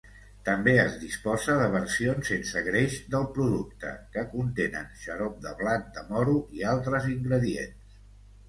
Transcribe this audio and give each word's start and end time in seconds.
També 0.45 0.71
es 0.83 0.93
disposa 1.01 1.57
de 1.59 1.67
versions 1.75 2.31
sense 2.33 2.63
greix 2.69 2.95
del 3.15 3.27
producte, 3.35 3.91
que 4.17 4.25
contenen 4.33 4.89
xarop 5.03 5.39
de 5.45 5.55
blat 5.61 5.87
de 5.99 6.07
moro 6.09 6.35
i 6.61 6.67
altres 6.73 7.11
ingredients. 7.19 7.97